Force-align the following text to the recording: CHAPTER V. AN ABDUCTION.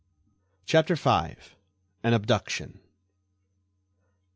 CHAPTER 0.65 0.95
V. 0.95 1.09
AN 2.03 2.13
ABDUCTION. 2.15 2.79